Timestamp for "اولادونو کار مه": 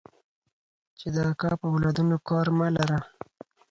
1.71-2.67